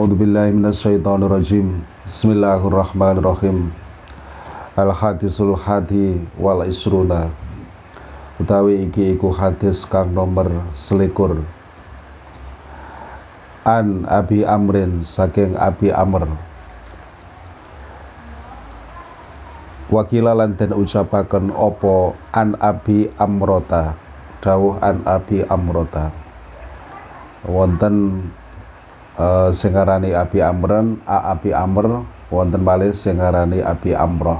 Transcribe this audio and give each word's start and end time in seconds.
A'udzu 0.00 0.16
billahi 0.16 0.56
minasyaitonir 0.56 1.28
rajim. 1.28 1.84
Bismillahirrahmanirrahim. 2.08 3.68
Al 4.72 4.96
hadisul 4.96 5.52
hadi 5.60 6.16
wal 6.40 6.64
isruna. 6.64 7.28
Utawi 8.40 8.88
iki 8.88 9.12
iku 9.12 9.28
hadis 9.28 9.84
kang 9.84 10.08
nomor 10.16 10.48
selikur. 10.72 11.44
An 13.68 14.08
Abi 14.08 14.40
Amrin 14.40 15.04
saking 15.04 15.52
Abi 15.60 15.92
Amr. 15.92 16.32
Wakila 19.92 20.32
lan 20.32 20.56
den 20.56 20.72
ucapaken 20.72 21.52
opo 21.52 22.16
an 22.32 22.56
Abi 22.56 23.12
Amrota. 23.20 23.92
Dawuh 24.40 24.80
an 24.80 25.04
Abi 25.04 25.44
Amrota. 25.44 26.08
Wonten 27.44 28.24
uh, 29.18 29.48
ngarani 29.50 30.14
Abi 30.14 30.38
Amran, 30.44 31.00
A 31.08 31.32
Abi 31.34 31.50
Amr, 31.50 32.04
wonten 32.30 32.62
malih 32.62 32.94
sing 32.94 33.18
ngarani 33.18 33.58
Abi 33.64 33.96
Amroh. 33.96 34.38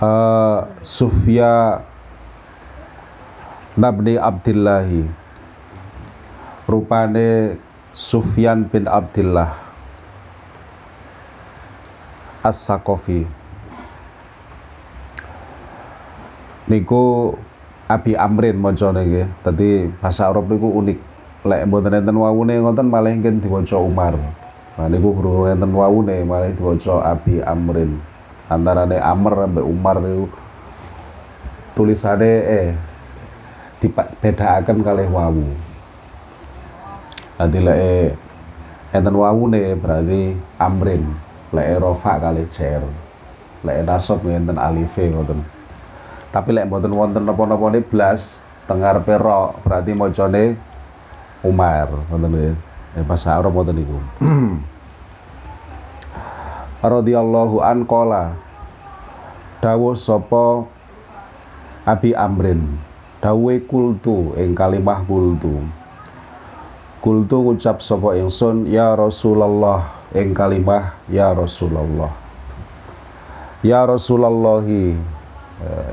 uh, 0.00 0.58
Sufya 0.96 1.82
Nabni 3.76 4.16
Abdillahi. 4.16 5.04
Rupane 6.66 7.60
Sufyan 7.92 8.64
bin 8.66 8.88
Abdillah. 8.88 9.52
As-Sakofi. 12.42 13.26
Niku 16.66 17.36
Abi 17.86 18.18
Amrin 18.18 18.58
macane 18.58 19.06
nggih. 19.06 19.26
Dadi 19.46 19.86
bahasa 20.02 20.26
Arab 20.26 20.50
niku 20.50 20.74
unik. 20.74 20.98
Lek 21.46 21.70
mboten 21.70 21.94
enten 22.02 22.18
wawune 22.18 22.58
ngoten 22.58 22.90
malah 22.90 23.14
ngen 23.14 23.38
diwaca 23.38 23.78
Umar. 23.78 24.18
Nah 24.74 24.86
niku 24.90 25.14
guru 25.14 25.46
enten 25.46 25.70
wawune 25.70 26.26
malah 26.26 26.50
diwaca 26.50 27.14
Abi 27.14 27.38
Amrin. 27.46 27.94
Antarane 28.50 28.98
Amr 28.98 29.46
sampai 29.46 29.62
Umar 29.62 30.02
niku 30.02 30.26
tulisane 31.78 32.30
eh 32.42 32.68
dibedakaken 33.78 34.82
kalih 34.82 35.06
wawu. 35.06 35.46
Dadi 37.38 37.58
lek 37.62 38.18
enten 38.90 39.14
wawune 39.14 39.78
berarti 39.78 40.34
Amrin. 40.58 41.06
Lek 41.54 41.78
rofa 41.78 42.18
kalih 42.18 42.50
cer. 42.50 42.82
Lek 43.62 43.86
nasab 43.86 44.26
enten 44.26 44.58
alife 44.58 45.06
ngoten 45.06 45.54
tapi 46.34 46.54
lek 46.54 46.66
mboten 46.66 46.92
wonten 46.92 47.22
napa-napa 47.22 47.70
ne 47.70 47.80
blas 47.82 48.42
tengar 48.66 48.98
perok 49.02 49.62
berarti 49.62 49.92
macane 49.94 50.58
Umar 51.46 51.90
ngoten 52.10 52.30
nggih 52.32 52.54
eh, 52.98 53.04
bahasa 53.06 53.38
Arab 53.38 53.54
ngoten 53.54 53.76
niku. 53.78 53.98
Radhiyallahu 56.86 57.56
an 57.62 57.86
qala 57.86 58.34
dawuh 59.62 59.94
sapa 59.94 60.66
Abi 61.86 62.14
Amrin? 62.14 62.62
Dawe 63.22 63.54
kultu 63.66 64.34
ing 64.38 64.54
kalimah 64.54 65.02
kultu. 65.06 65.62
Kultu 67.02 67.36
ngucap 67.42 67.78
sapa 67.82 68.18
ingsun 68.18 68.66
ya 68.66 68.94
Rasulullah 68.98 69.96
ing 70.14 70.34
kalimah 70.34 70.94
ya 71.10 71.30
Rasulullah 71.34 72.26
ya 73.66 73.82
Rasulullahi 73.82 74.94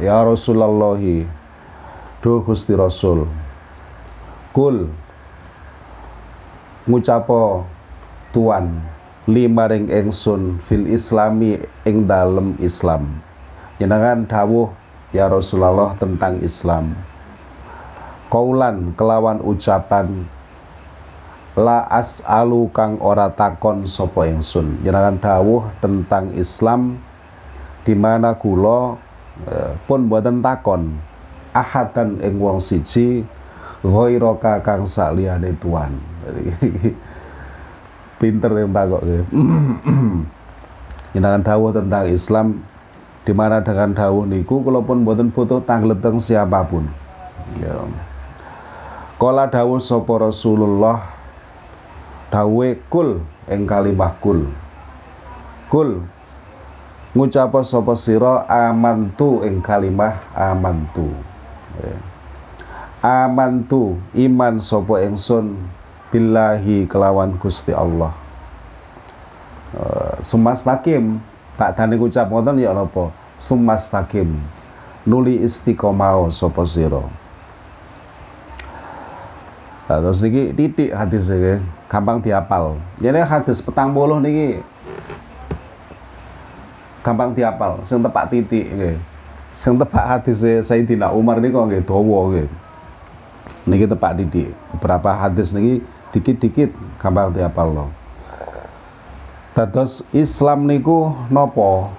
ya 0.04 0.20
Rasulullah 0.28 1.00
Duh 2.20 2.40
Gusti 2.44 2.76
Rasul 2.76 3.28
Kul 4.54 4.92
ngucapo 6.84 7.64
tuan 8.36 8.76
lima 9.26 9.72
ring 9.72 9.88
engsun 9.88 10.60
fil 10.60 10.86
islami 10.92 11.58
ing 11.88 12.06
dalem 12.06 12.60
Islam. 12.60 13.08
Jenengan 13.82 14.28
dawuh 14.28 14.70
ya 15.10 15.32
Rasulullah 15.32 15.96
tentang 15.98 16.38
Islam. 16.44 16.94
Kaulan 18.28 18.94
kelawan 18.94 19.42
ucapan 19.42 20.28
la 21.58 21.88
as'alu 21.90 22.70
kang 22.70 23.02
ora 23.02 23.34
takon 23.34 23.90
sapa 23.90 24.30
ingsun 24.30 24.86
jenengan 24.86 25.18
dawuh 25.18 25.66
tentang 25.82 26.30
Islam 26.38 27.02
di 27.88 27.98
mana 27.98 28.38
kula 28.38 29.02
Eh, 29.02 29.13
pun 29.90 30.06
buatan 30.06 30.46
takon 30.46 30.94
ahadan 31.54 32.22
ing 32.22 32.38
wong 32.38 32.62
siji 32.62 33.26
ghairaka 33.82 34.62
kang 34.62 34.86
saliyane 34.86 35.58
tuan 35.58 35.92
pinter 38.24 38.52
yang 38.56 38.72
takok 38.72 39.04
Jenengan 41.12 41.44
dawuh 41.50 41.76
tentang 41.76 42.08
Islam 42.08 42.64
di 43.24 43.32
mana 43.36 43.60
dengan 43.64 43.92
dawuh 43.96 44.28
niku 44.28 44.64
kula 44.64 44.84
pun 44.84 45.04
mboten 45.04 45.32
butuh 45.32 45.64
tangleteng 45.64 46.20
siapa 46.20 46.64
pun. 46.68 46.88
Ya. 47.60 47.76
Kala 49.16 49.48
dawuh 49.48 49.80
sapa 49.80 50.28
Rasulullah 50.28 51.04
dawuhe 52.28 52.80
kul 52.92 53.24
ing 53.48 53.64
kalimah 53.64 54.16
kul. 54.20 54.48
Kul 55.72 56.04
ngucapa 57.14 57.62
sapa 57.62 57.94
sira 57.94 58.44
amantu 58.50 59.46
ing 59.46 59.62
kalimah 59.62 60.18
amantu. 60.34 61.14
Ya. 61.78 61.98
amantu 63.04 63.98
iman 64.18 64.58
sapa 64.58 65.06
ingsun 65.06 65.54
billahi 66.10 66.90
kelawan 66.90 67.38
Gusti 67.38 67.74
Allah. 67.74 68.14
Uh, 69.74 70.22
sumastakim 70.22 71.18
tani 71.58 71.98
ngucap 71.98 72.30
ngoten 72.30 72.62
ya 72.62 72.74
napa? 72.74 73.14
Sumastakim 73.38 74.34
nuli 75.06 75.38
istiqomah 75.42 76.34
sapa 76.34 76.66
sira. 76.66 77.04
Nah, 79.84 80.00
terus 80.00 80.24
niki 80.24 80.56
titik 80.56 80.90
hadis 80.96 81.28
iki 81.28 81.60
gampang 81.92 82.24
diapal. 82.24 82.80
Jadi 82.98 83.20
hadis 83.20 83.60
petang 83.60 83.92
boluh 83.92 84.18
niki 84.18 84.64
gampang 87.04 87.36
diapal. 87.36 87.84
Sing 87.84 88.00
tepak 88.00 88.32
titik 88.32 88.66
nggih. 88.72 88.98
Sing 89.52 89.76
tepak 89.76 90.06
hadis 90.08 90.42
Sayyidina 90.42 91.12
Umar 91.12 91.38
niku 91.44 91.62
nggih 91.62 91.84
dawa 91.84 92.32
nggih. 92.32 92.48
Niki 93.68 93.86
tepak 93.86 94.18
titik. 94.18 94.50
Beberapa 94.74 95.12
hadis 95.14 95.52
niki 95.52 95.84
dikit-dikit 96.14 96.70
gampang 97.02 97.34
diapal 97.34 97.74
loh 97.74 97.90
Dados 99.54 100.06
Islam 100.14 100.66
niku 100.66 101.14
nopo? 101.30 101.90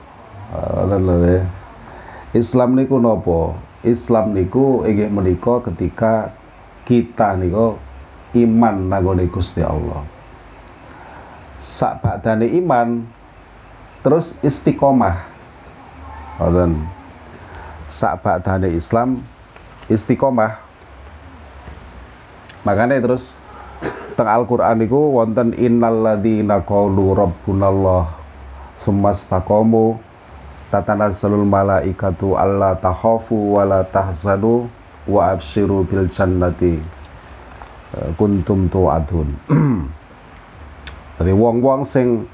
Islam 2.34 2.74
niku 2.74 2.98
nopo? 2.98 3.54
Islam 3.86 4.34
niku 4.34 4.82
inggih 4.82 5.06
menika 5.06 5.62
ketika 5.70 6.34
kita 6.82 7.38
niku 7.38 7.78
iman 8.34 8.90
nangone 8.90 9.30
Gusti 9.30 9.62
Allah. 9.62 10.02
Sak 11.62 12.02
badane 12.02 12.50
iman 12.58 13.06
terus 14.04 14.36
istiqomah. 14.44 15.16
Ngoten 16.36 16.76
sak 17.88 18.20
badane 18.20 18.68
Islam 18.76 19.24
istiqomah. 19.88 20.60
Makanya 22.68 23.00
terus 23.00 23.40
teng 24.12 24.28
Al-Qur'an 24.28 24.76
niku 24.76 25.16
wonten 25.16 25.56
innalladzina 25.56 26.60
qalu 26.60 27.16
rabbunallah 27.16 28.12
summastaqamu 28.84 29.96
tatanazalul 30.68 31.48
malaikatu 31.48 32.36
alla 32.36 32.76
takhafu 32.76 33.56
wa 33.56 33.64
la 33.64 33.80
tahzanu 33.88 34.68
wa 35.08 35.32
absyiru 35.32 35.80
bil 35.88 36.12
jannati. 36.12 36.76
Eh, 37.94 38.08
kuntum 38.20 38.68
tu'adun. 38.68 39.28
Jadi 41.16 41.30
wong-wong 41.30 41.86
sing 41.86 42.26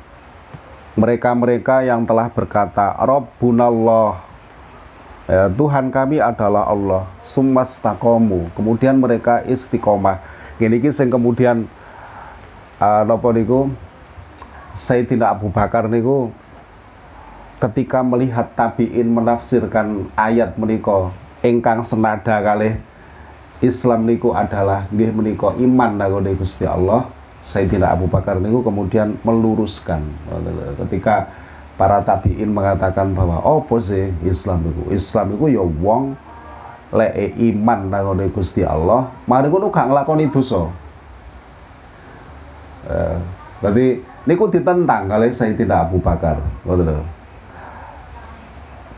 mereka-mereka 1.00 1.80
yang 1.80 2.04
telah 2.04 2.28
berkata 2.28 2.92
Rabbunallah. 3.00 4.20
Ya, 5.24 5.48
Tuhan 5.48 5.88
kami 5.88 6.20
adalah 6.20 6.68
Allah. 6.68 7.08
Sumastakomu 7.24 8.52
kemudian 8.52 9.00
mereka 9.00 9.40
istiqomah. 9.48 10.20
Gini 10.60 10.76
sing 10.92 11.08
kemudian 11.08 11.64
uh, 12.76 13.02
nopo 13.08 13.32
niku? 13.32 13.72
Sayyidina 14.76 15.32
Abu 15.34 15.48
Bakar 15.50 15.88
niku 15.88 16.30
ketika 17.58 18.04
melihat 18.06 18.52
tabiin 18.54 19.08
menafsirkan 19.10 20.06
ayat 20.14 20.54
meniko 20.54 21.10
engkang 21.42 21.82
senada 21.82 22.38
kali 22.40 22.78
Islam 23.60 24.08
niku 24.08 24.32
adalah 24.32 24.88
nggih 24.88 25.10
menika 25.12 25.52
iman 25.58 25.90
nggone 25.98 26.32
Gusti 26.38 26.64
Allah 26.64 27.04
Sayyidina 27.40 27.96
Abu 27.96 28.06
Bakar 28.06 28.36
niku 28.36 28.60
kemudian 28.60 29.16
meluruskan 29.24 30.04
ketika 30.84 31.32
para 31.80 32.04
tabiin 32.04 32.52
mengatakan 32.52 33.16
bahwa 33.16 33.40
oh 33.40 33.64
sih 33.80 34.12
Islam 34.24 34.60
itu 34.68 34.82
Islam 34.92 35.32
itu 35.32 35.56
ya 35.56 35.64
wong 35.64 36.12
lek 36.92 37.38
iman 37.38 37.88
nang 37.88 38.18
Gusti 38.28 38.60
Allah 38.60 39.08
mari 39.24 39.48
ngono 39.48 39.72
gak 39.72 39.88
nglakoni 39.88 40.28
dosa 40.28 40.68
Eh, 42.88 43.16
berarti 43.60 43.86
niku 44.24 44.48
ditentang 44.48 45.06
kali 45.06 45.28
Sayyidina 45.28 45.84
Abu 45.84 46.00
Bakar. 46.00 46.40
Ngoten 46.64 46.88
lho. 46.88 47.04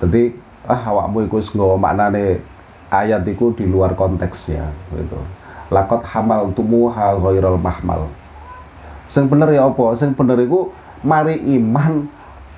Jadi 0.02 0.22
ah 0.66 0.78
awakmu 0.78 1.26
iku 1.26 1.42
wis 1.42 1.50
nggawa 1.50 1.74
maknane 1.78 2.38
ayat 2.90 3.26
iku 3.26 3.50
di 3.54 3.66
luar 3.66 3.98
konteksnya 3.98 4.70
gitu. 4.94 5.18
Lakot 5.72 6.06
hamal 6.06 6.54
tumuha 6.54 7.18
ghairal 7.18 7.58
mahmal. 7.58 8.06
Sing 9.06 9.28
bener 9.28 9.50
ya 9.52 9.66
apa? 9.68 9.94
Sing 9.98 10.14
bener 10.14 10.38
iku 10.42 10.72
mari 11.02 11.38
iman 11.58 12.06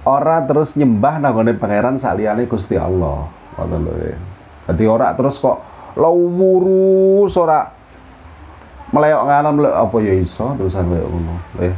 ora 0.05 0.45
terus 0.45 0.77
nyembah 0.77 1.19
nanggone 1.19 1.57
pangeran 1.57 1.97
saliyane 1.97 2.45
Gusti 2.45 2.77
Allah. 2.77 3.29
Ngoten 3.57 3.81
lho. 3.85 3.93
Dadi 4.69 4.85
ora 4.89 5.13
terus 5.17 5.41
kok 5.41 5.61
lawuru 5.97 7.25
ora 7.29 7.69
meleok 8.95 9.23
nganan 9.27 9.53
meleok 9.59 9.77
apa 9.77 9.97
ya 10.05 10.15
iso 10.15 10.55
terusan 10.55 10.87
koyo 10.87 11.07
ngono. 11.09 11.35
Eh, 11.65 11.75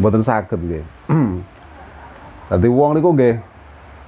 mboten 0.00 0.22
saged 0.22 0.60
nggih. 0.60 0.84
Dadi 2.50 2.68
wong 2.70 2.96
niku 2.96 3.12
nggih 3.12 3.36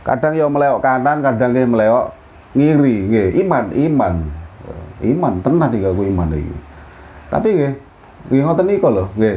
kadang 0.00 0.32
ya 0.32 0.48
meleok 0.48 0.80
kanan, 0.80 1.20
kadang 1.20 1.52
nggih 1.52 1.66
meleok 1.68 2.06
ngiri 2.56 2.96
nggih. 3.10 3.28
Iman, 3.44 3.64
iman. 3.74 4.14
Iman 5.00 5.34
tenan 5.40 5.70
iki 5.72 5.86
aku 5.86 6.02
iman 6.08 6.28
iki. 6.32 6.56
Tapi 7.28 7.48
nggih 7.56 7.72
nggih 8.30 8.42
ngoten 8.46 8.66
niku 8.68 8.88
lho, 8.88 9.04
nggih. 9.16 9.36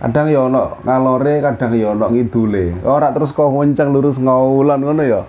Kadang 0.00 0.32
ya 0.32 0.48
ono 0.48 0.80
ngalore, 0.80 1.44
kadang 1.44 1.76
ya 1.76 1.92
ono 1.92 2.08
ngidule. 2.08 2.80
Ora 2.88 3.12
terus 3.12 3.36
kok 3.36 3.52
ngonceng 3.52 3.92
lurus 3.92 4.16
ngaulan 4.16 4.80
ngono 4.80 5.02
ya. 5.04 5.20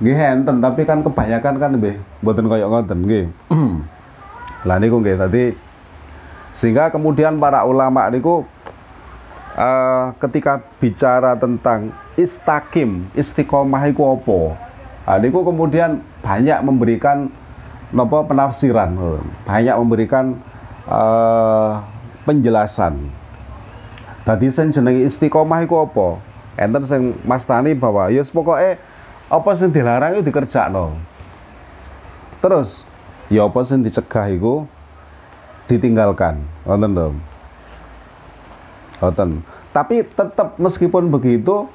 Nggih 0.00 0.16
enten, 0.16 0.64
tapi 0.64 0.88
kan 0.88 1.04
kebanyakan 1.04 1.54
kan 1.60 1.70
nggih 1.76 1.96
mboten 2.24 2.48
kaya 2.48 2.66
ngoten 2.66 2.98
nggih. 3.04 3.24
Lah 4.66 4.76
niku 4.80 4.98
nggih 4.98 5.20
tadi 5.20 5.44
sehingga 6.52 6.92
kemudian 6.92 7.40
para 7.40 7.64
ulama 7.64 8.12
niku 8.12 8.44
uh, 9.56 10.12
ketika 10.20 10.60
bicara 10.76 11.32
tentang 11.40 11.96
istakim, 12.14 13.08
istiqomah 13.16 13.88
itu 13.88 14.04
apa? 14.04 14.40
Nah, 15.08 15.16
niku 15.18 15.42
kemudian 15.48 16.04
banyak 16.20 16.60
memberikan 16.60 17.32
nopo 17.90 18.28
penafsiran, 18.28 18.94
banyak 19.48 19.74
memberikan 19.80 20.36
uh, 20.86 21.80
penjelasan. 22.28 23.00
Tadi 24.22 24.46
sing 24.54 24.70
jenenge 24.70 25.02
istiqomah 25.02 25.66
iku 25.66 25.82
apa? 25.82 26.22
Enten 26.54 26.82
sing 26.86 27.02
mastani 27.26 27.74
bahwa 27.74 28.06
ya 28.12 28.22
yes, 28.22 28.30
pokoknya 28.30 28.78
apa 29.26 29.50
sing 29.58 29.74
dilarang 29.74 30.14
itu 30.14 30.22
dikerjakno. 30.22 30.94
Terus 32.38 32.86
ya 33.32 33.48
apa 33.48 33.60
sing 33.66 33.82
dicegah 33.82 34.30
iku 34.30 34.68
ditinggalkan. 35.66 36.38
Wonten 36.62 36.92
dong 36.94 37.16
wonten. 39.02 39.42
Tapi 39.74 40.06
tetap 40.06 40.54
meskipun 40.62 41.10
begitu 41.10 41.66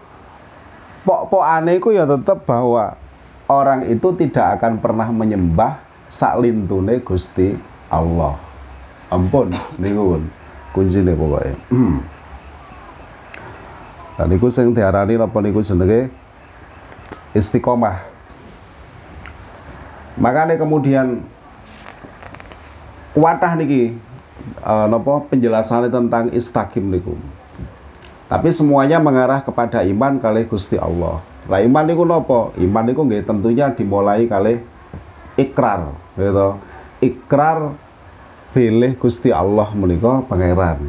pok-pokane 1.03 1.75
iku 1.75 1.91
ya 1.91 2.07
tetap 2.07 2.47
bahwa 2.47 2.95
orang 3.51 3.91
itu 3.91 4.15
tidak 4.15 4.57
akan 4.57 4.79
pernah 4.79 5.11
menyembah 5.11 5.83
saklintune 6.07 7.03
Gusti 7.03 7.59
Allah. 7.91 8.39
Ampun 9.11 9.51
niku 9.79 10.19
kuncine 10.75 11.15
pokoke 11.15 11.55
Dan 14.17 14.33
niku 14.33 14.49
sing 14.49 14.73
diarani 14.73 15.13
napa 15.13 15.37
niku 15.45 15.61
jenenge 15.61 16.09
istiqomah. 17.37 18.01
Makanya 20.17 20.57
kemudian 20.57 21.21
watah 23.13 23.53
niki 23.53 23.93
uh, 24.65 24.89
nopo 24.89 25.29
penjelasannya 25.29 25.93
tentang 25.93 26.33
istakim 26.33 26.89
niku. 26.89 27.13
Tapi 28.25 28.49
semuanya 28.49 28.97
mengarah 28.97 29.45
kepada 29.45 29.85
iman 29.85 30.17
kali 30.17 30.49
Gusti 30.49 30.81
Allah. 30.81 31.21
Lah 31.45 31.61
iman 31.61 31.85
niku 31.85 32.03
nopo? 32.03 32.57
Iman 32.57 32.89
niku 32.89 33.05
nggih 33.05 33.21
tentunya 33.21 33.69
dimulai 33.69 34.25
kali 34.25 34.59
ikrar, 35.37 35.93
gitu. 36.17 36.57
Ikrar 36.99 37.77
pilih 38.57 38.97
Gusti 38.97 39.29
Allah 39.29 39.69
menika 39.77 40.25
pangeran. 40.25 40.81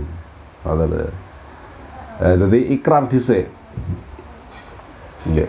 Jadi 2.18 2.58
ikrar 2.74 3.06
dhisik. 3.06 3.46
Nggih. 5.26 5.48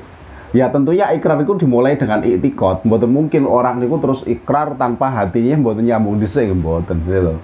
Ya 0.50 0.66
tentunya 0.74 1.14
ikrar 1.14 1.38
itu 1.42 1.54
dimulai 1.62 1.94
dengan 1.94 2.26
iktikot. 2.26 2.82
Mboten 2.82 3.10
mungkin 3.10 3.46
orang 3.46 3.82
itu 3.82 3.98
terus 4.02 4.22
ikrar 4.26 4.74
tanpa 4.74 5.10
hatinya 5.14 5.62
mboten 5.62 5.86
nyambung 5.86 6.18
dhisik 6.18 6.50
mboten 6.50 7.06
gitu. 7.06 7.38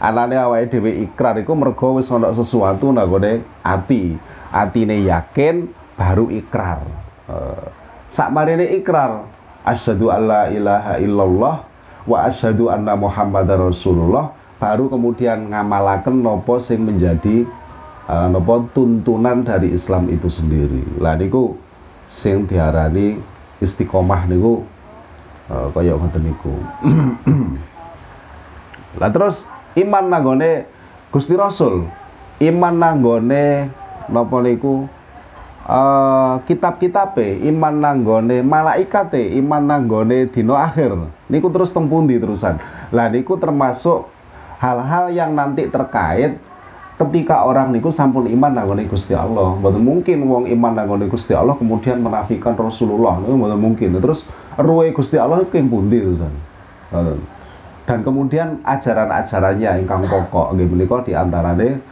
Anane 0.00 0.36
awake 0.36 0.72
dhewe 0.72 0.92
ikrar 1.08 1.36
iku 1.40 1.52
mergo 1.56 2.00
wis 2.00 2.08
ana 2.12 2.32
sesuatu 2.32 2.92
nggone 2.92 3.44
ati. 3.64 4.16
Atine 4.50 5.04
yakin 5.06 5.68
baru 5.96 6.28
ikrar. 6.32 6.82
Uh, 7.30 7.68
sakmarine 8.10 8.74
ikrar 8.76 9.24
asyhadu 9.62 10.10
alla 10.10 10.50
ilaha 10.50 10.98
illallah 10.98 11.54
wa 12.08 12.18
asyhadu 12.26 12.72
anna 12.72 12.98
muhammadar 12.98 13.60
rasulullah 13.60 14.34
baru 14.58 14.90
kemudian 14.90 15.48
ngamalaken 15.48 16.18
nopo 16.18 16.58
sing 16.58 16.82
menjadi 16.82 17.46
nopo 18.30 18.66
tuntunan 18.74 19.46
dari 19.46 19.70
Islam 19.70 20.10
itu 20.10 20.26
sendiri. 20.26 20.82
Lah 20.98 21.14
niku 21.14 21.54
sing 22.10 22.42
diarani 22.48 23.22
istiqomah 23.62 24.26
niku 24.26 24.66
uh, 25.46 25.70
kaya 25.70 25.94
ngoten 25.94 26.22
niku. 26.26 26.54
Lah 29.00 29.10
terus 29.14 29.46
iman 29.78 30.10
nanggone 30.10 30.66
Gusti 31.14 31.38
Rasul, 31.38 31.86
iman 32.42 32.74
nanggone 32.74 33.70
napa 34.10 34.42
niku 34.42 34.90
uh, 35.70 36.42
kitab-kitabe, 36.50 37.38
iman 37.46 37.78
nanggone 37.78 38.42
malaikate, 38.42 39.30
iman 39.38 39.62
nanggone 39.62 40.26
dina 40.26 40.66
akhir. 40.66 40.98
Niku 41.30 41.46
terus 41.54 41.70
teng 41.70 41.86
pundi 41.86 42.18
terusan. 42.18 42.58
Lah 42.90 43.06
niku 43.06 43.38
termasuk 43.38 44.10
hal-hal 44.58 45.14
yang 45.14 45.30
nanti 45.30 45.70
terkait 45.70 46.49
ketika 47.00 47.48
orang 47.48 47.72
niku 47.72 47.88
sampun 47.88 48.28
iman 48.28 48.52
nanggone 48.52 48.84
Gusti 48.84 49.16
Allah 49.16 49.56
mboten 49.56 49.80
mungkin 49.80 50.20
wong 50.28 50.44
iman 50.52 50.72
nanggone 50.76 51.08
Gusti 51.08 51.32
Allah 51.32 51.56
kemudian 51.56 51.96
menafikan 52.04 52.52
Rasulullah 52.52 53.16
niku 53.24 53.40
mboten 53.40 53.56
mungkin. 53.56 53.88
Terus 53.96 54.28
ruwe 54.60 54.92
Gusti 54.92 55.16
Allah 55.16 55.40
niku 55.40 55.56
yang 55.56 55.72
pundi 55.72 55.98
dan 57.88 58.06
kemudian 58.06 58.60
ajaran-ajarannya 58.62 59.82
ingkang 59.82 60.04
pokok 60.06 60.54
nggih 60.54 60.68
menika 60.70 61.02
di 61.02 61.16
antarane 61.16 61.82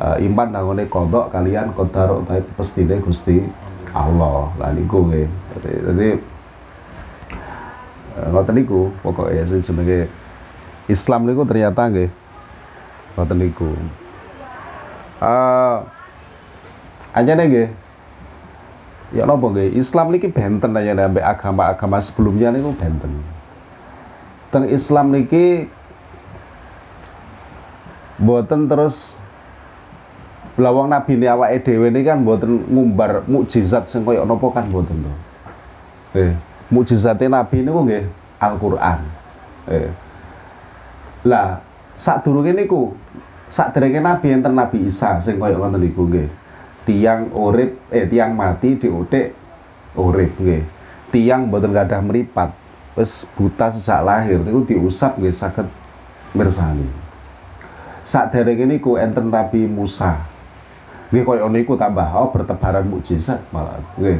uh, 0.00 0.16
iman 0.16 0.48
nanggone 0.48 0.88
kodok 0.88 1.28
kalian 1.34 1.74
qadar 1.74 2.16
utawi 2.16 2.40
pestine 2.54 2.96
Gusti 3.02 3.42
Allah. 3.90 4.48
Lah 4.56 4.70
niku 4.70 5.04
nggih. 5.10 5.26
Jadi 5.58 6.08
uh, 8.22 8.28
ngoten 8.30 8.54
niku 8.54 8.88
pokoke. 9.02 9.34
Jenenge 9.34 10.08
Islam 10.86 11.26
niku 11.26 11.42
ternyata 11.42 11.90
nggih 11.90 12.08
ngoten 13.18 13.36
niku 13.36 13.68
uh, 15.22 15.84
aja 17.14 17.32
nggih 17.34 17.68
ya 19.14 19.22
napa 19.28 19.46
nggih 19.50 19.78
Islam 19.78 20.10
niki 20.10 20.32
benten 20.32 20.74
aja 20.74 20.94
ambek 20.94 21.22
agama-agama 21.22 22.02
sebelumnya 22.02 22.50
niku 22.50 22.74
benten 22.74 23.22
teng 24.54 24.66
Islam 24.70 25.14
niki 25.14 25.66
boten 28.18 28.70
terus 28.70 29.18
belawang 30.54 30.86
nabi 30.86 31.18
ini 31.18 31.26
awake 31.26 31.66
dhewe 31.66 31.90
ini 31.90 32.06
kan 32.06 32.22
boten 32.22 32.62
ngumbar 32.70 33.26
mukjizat 33.26 33.90
sing 33.90 34.06
koyo 34.06 34.22
napa 34.22 34.46
kan 34.54 34.70
boten 34.70 35.02
to. 35.02 35.12
Eh, 36.14 36.30
mukjizate 36.70 37.26
nabi 37.26 37.66
niku 37.66 37.82
nggih 37.82 38.06
Al-Qur'an. 38.38 39.02
Eh. 39.66 39.90
Lah, 41.26 41.58
sadurunge 41.98 42.54
niku 42.54 42.94
sakderenge 43.54 44.02
nabi 44.02 44.34
enten 44.34 44.58
Nabi 44.58 44.90
Isa 44.90 45.22
sing 45.22 45.38
kaya 45.38 45.54
ngoten 45.54 45.78
niku 45.78 46.10
nggih. 46.10 46.26
Tiang 46.82 47.30
urip 47.30 47.78
eh 47.94 48.10
tiang 48.10 48.34
mati 48.34 48.74
diutik 48.74 49.30
urip 49.94 50.34
nggih. 50.34 50.66
Tiang 51.14 51.46
mboten 51.46 51.70
gadah 51.70 52.02
meripat, 52.02 52.50
wis 52.98 53.22
buta 53.38 53.70
sejak 53.70 54.02
lahir 54.02 54.42
niku 54.42 54.66
diusap 54.66 55.14
nggih 55.22 55.30
saged 55.30 55.70
mirsani. 56.34 56.90
Sakderenge 58.02 58.66
niku 58.66 58.98
enten 58.98 59.30
Nabi 59.30 59.70
Musa. 59.70 60.18
Nggih 61.14 61.22
kaya 61.22 61.46
niku 61.46 61.78
tambah 61.78 62.10
oh 62.10 62.34
bertebaran 62.34 62.90
mukjizat 62.90 63.38
malah 63.54 63.78
nggih. 63.94 64.18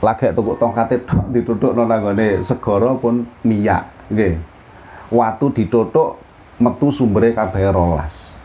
Lagek 0.00 0.32
tukuk 0.32 0.56
tongkate 0.56 1.04
tok 1.04 1.28
nang 1.76 2.16
segara 2.40 2.96
pun 2.96 3.28
minyak 3.44 3.84
nggih. 4.08 4.40
Watu 5.12 5.52
dituthuk 5.52 6.25
metu 6.56 6.88
sumbere 6.92 7.36
kabeh 7.36 7.72
rolas. 7.72 8.36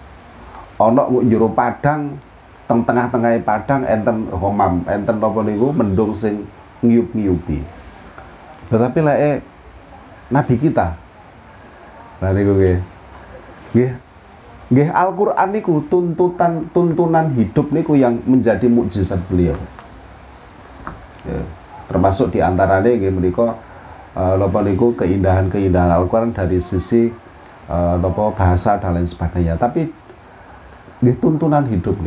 Ana 0.82 1.06
njero 1.10 1.52
padang 1.54 2.18
teng 2.72 2.88
tengah-tengah 2.88 3.36
padang 3.44 3.84
enten 3.84 4.32
homam 4.32 4.82
enten 4.88 5.20
apa 5.20 5.40
niku 5.44 5.76
mendung 5.76 6.16
sing 6.16 6.48
ngiyup-ngiyupi 6.82 7.60
tetapi 8.72 9.04
eh, 9.12 9.44
nabi 10.32 10.56
kita 10.56 10.96
nah 12.24 12.32
niku 12.32 12.54
nggih. 12.54 12.78
Nggih. 13.74 13.92
Nggih 14.72 14.88
Al-Qur'an 14.94 15.50
niku 15.52 15.84
tuntutan 15.90 16.70
tuntunan 16.72 17.28
hidup 17.34 17.74
niku 17.74 17.98
yang 17.98 18.22
menjadi 18.24 18.70
mukjizat 18.70 19.20
beliau. 19.26 19.58
Ya, 21.26 21.42
termasuk 21.90 22.32
di 22.32 22.40
antaranya 22.40 22.88
nggih 22.88 23.10
menika 23.10 23.58
uh, 24.16 24.62
niku 24.64 24.94
keindahan-keindahan 24.96 25.92
Al-Qur'an 25.98 26.32
dari 26.32 26.62
sisi 26.62 27.10
uh, 27.70 27.98
bahasa 28.34 28.80
dan 28.80 28.98
lain 28.98 29.06
sebagainya. 29.06 29.60
Tapi 29.60 29.92
nggih 31.02 31.18
tuntunan 31.18 31.66
hidup. 31.66 31.98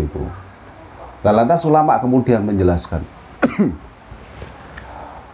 Nah, 1.24 1.32
lantas 1.32 1.66
ulama 1.66 1.98
kemudian 1.98 2.44
menjelaskan 2.44 3.02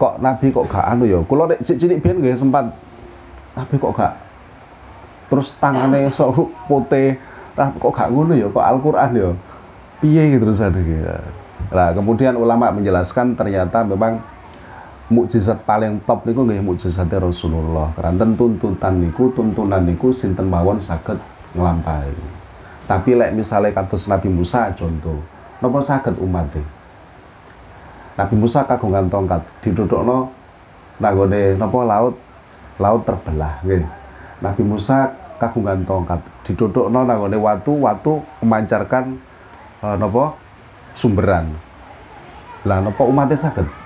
kok 0.01 0.15
Nabi 0.23 0.47
kok 0.49 0.67
gak 0.69 0.87
anu 0.87 1.05
ya. 1.05 1.21
Kula 1.25 1.51
nek 1.51 1.61
cilik 1.61 2.01
biyen 2.01 2.25
nggih 2.25 2.37
sempat 2.37 2.73
Nabi 3.57 3.75
kok 3.77 3.93
gak 3.95 4.15
terus 5.31 5.55
tangannya 5.61 6.11
sok 6.17 6.51
putih 6.67 7.15
ah 7.55 7.71
kok 7.71 7.93
gak 7.93 8.09
ngono 8.11 8.35
ya 8.35 8.49
kok 8.51 8.65
Al-Qur'an 8.65 9.13
ya 9.15 9.31
piye 10.01 10.33
gitu 10.35 10.49
terus 10.49 10.65
ada 10.65 10.81
gitu. 10.81 11.05
Nah, 11.71 11.93
kemudian 11.93 12.35
ulama 12.35 12.73
menjelaskan 12.73 13.37
ternyata 13.37 13.85
memang 13.85 14.19
mukjizat 15.11 15.67
paling 15.67 15.99
top 16.07 16.23
niku 16.25 16.47
nggih 16.47 16.63
mukjizate 16.63 17.19
Rasulullah. 17.19 17.91
Karena 17.99 18.25
tuntutan 18.39 19.03
niku 19.03 19.35
tuntunan 19.35 19.83
niku 19.83 20.15
sinten 20.15 20.47
mawon 20.47 20.79
saged 20.79 21.19
nglampahi. 21.59 22.15
Tapi 22.87 23.11
lek 23.19 23.35
misalnya 23.35 23.75
kados 23.75 24.07
Nabi 24.07 24.31
Musa 24.31 24.71
contoh, 24.75 25.19
napa 25.63 25.79
saged 25.83 26.15
umat 26.23 26.47
Nabi 28.19 28.35
Musa 28.39 28.67
kagungan 28.67 29.07
tongkat 29.07 29.43
didudukno 29.63 30.31
nanggone 31.03 31.59
napa 31.59 31.79
laut 31.87 32.15
laut 32.79 33.03
terbelah 33.03 33.59
nggih. 33.67 33.83
Nabi 34.41 34.63
Musa 34.63 35.11
kagungan 35.43 35.83
tongkat 35.85 36.23
didudukno 36.47 37.03
nanggone 37.03 37.35
watu 37.39 37.83
watu 37.83 38.23
memancarkan 38.43 39.19
uh, 39.83 39.97
napa 39.97 40.37
sumberan 40.95 41.49
lah 42.67 42.85
napa 42.85 43.03
umatnya 43.09 43.41
sakit 43.41 43.80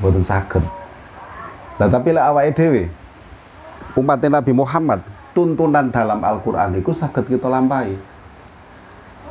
mboten 0.00 0.24
sakit 0.24 0.64
lah 1.78 1.88
tapi 1.88 2.16
lek 2.16 2.24
awake 2.24 2.52
dhewe 2.56 2.82
umatnya 3.94 4.40
Nabi 4.40 4.52
Muhammad 4.56 5.00
tuntunan 5.36 5.92
dalam 5.92 6.18
Al-Qur'an 6.24 6.74
itu 6.74 6.90
sakit 6.90 7.28
kita 7.28 7.46
lampahi 7.46 7.94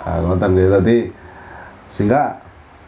nah, 0.06 0.18
ngoten 0.24 0.56
tadi 0.56 0.98
sehingga 1.90 2.38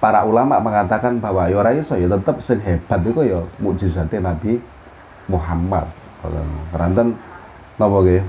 para 0.01 0.25
ulama 0.25 0.57
mengatakan 0.57 1.21
bahwa 1.21 1.45
ya 1.45 1.61
ora 1.61 1.77
iso 1.77 1.93
ya 1.93 2.09
tetep 2.09 2.41
sing 2.41 2.57
hebat 2.65 3.01
itu 3.05 3.21
ya 3.21 3.39
mukjizatnya 3.61 4.33
Nabi 4.33 4.57
Muhammad. 5.29 5.85
Ranten 6.73 7.13
napa 7.77 7.97
nggih? 8.01 8.25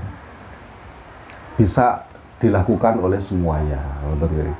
Bisa 1.57 2.05
dilakukan 2.37 3.01
oleh 3.01 3.17
semuanya. 3.17 3.81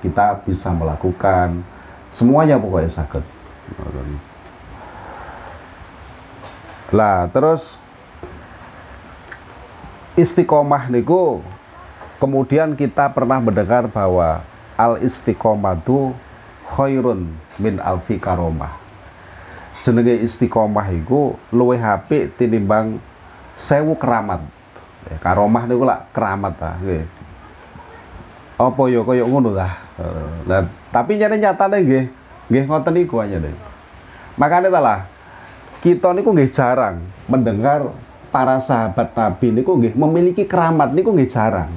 Kita 0.01 0.41
bisa 0.41 0.73
melakukan 0.73 1.61
semuanya 2.09 2.57
pokoknya 2.57 2.89
sakit. 2.89 3.23
Lah 6.93 7.25
terus 7.33 7.81
istiqomah 10.13 10.93
niku 10.93 11.41
kemudian 12.21 12.77
kita 12.77 13.09
pernah 13.09 13.41
mendengar 13.41 13.89
bahwa 13.89 14.45
al 14.77 15.01
istiqomah 15.01 15.81
itu 15.81 16.13
khairun 16.69 17.33
min 17.57 17.81
alfi 17.81 18.21
karomah. 18.21 18.77
Jenenge 19.81 20.21
istiqomah 20.21 20.93
iku 20.93 21.33
luwih 21.49 21.81
apik 21.81 22.37
tinimbang 22.37 23.01
sewu 23.57 23.97
keramat. 23.97 24.45
Ya, 25.09 25.17
karomah 25.17 25.65
niku 25.65 25.83
lak 25.83 26.13
keramat 26.13 26.53
ta 26.55 26.77
nggih. 26.77 27.09
Apa 28.61 28.81
ya 28.87 29.01
kaya 29.01 29.25
ngono 29.25 29.51
ta? 29.57 29.81
Nah 30.45 30.69
tapi 30.93 31.17
nyata 31.17 31.41
nyatane 31.41 31.77
nggih 31.81 32.05
nggih 32.49 32.63
ngoten 32.69 32.93
niku 32.93 33.17
aja 33.21 33.37
deh 33.41 33.55
makanya 34.37 34.69
talah 34.73 34.99
kita 35.83 36.15
niku 36.15 36.31
nggih 36.31 36.47
jarang 36.47 37.03
mendengar 37.27 37.91
para 38.31 38.55
sahabat 38.63 39.11
Nabi 39.11 39.51
niku 39.51 39.75
nggih 39.75 39.99
memiliki 39.99 40.47
keramat 40.47 40.95
niku 40.95 41.11
nggih 41.11 41.27
jarang. 41.27 41.67